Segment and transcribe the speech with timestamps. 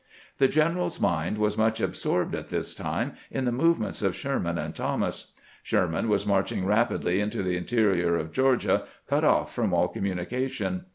[0.39, 4.73] The general's mind was much absorbed at this time in the movements of Sherman and
[4.73, 5.33] Thomas.
[5.61, 10.85] Sherman was marching rapidly into the interior of Georgia, cut off from aU communication.